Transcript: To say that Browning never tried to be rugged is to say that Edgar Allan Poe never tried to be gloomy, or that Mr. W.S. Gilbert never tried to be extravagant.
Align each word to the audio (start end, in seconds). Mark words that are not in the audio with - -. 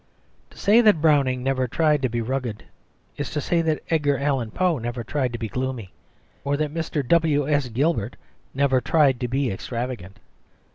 To 0.49 0.57
say 0.57 0.81
that 0.81 0.99
Browning 0.99 1.43
never 1.43 1.67
tried 1.67 2.01
to 2.01 2.09
be 2.09 2.21
rugged 2.21 2.63
is 3.17 3.29
to 3.29 3.39
say 3.39 3.61
that 3.61 3.83
Edgar 3.91 4.17
Allan 4.17 4.49
Poe 4.49 4.79
never 4.79 5.03
tried 5.03 5.31
to 5.33 5.37
be 5.37 5.47
gloomy, 5.47 5.93
or 6.43 6.57
that 6.57 6.73
Mr. 6.73 7.07
W.S. 7.07 7.67
Gilbert 7.69 8.15
never 8.51 8.81
tried 8.81 9.19
to 9.19 9.27
be 9.27 9.51
extravagant. 9.51 10.17